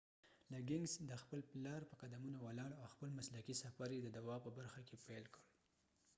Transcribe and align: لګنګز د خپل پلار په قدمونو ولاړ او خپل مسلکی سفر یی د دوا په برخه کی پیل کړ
لګنګز 0.53 0.93
د 1.09 1.11
خپل 1.21 1.39
پلار 1.49 1.81
په 1.89 1.95
قدمونو 2.01 2.37
ولاړ 2.47 2.71
او 2.81 2.85
خپل 2.93 3.09
مسلکی 3.19 3.55
سفر 3.63 3.87
یی 3.95 4.01
د 4.03 4.07
دوا 4.17 4.35
په 4.45 4.49
برخه 4.57 4.81
کی 4.87 4.95
پیل 5.05 5.25
کړ 5.33 5.43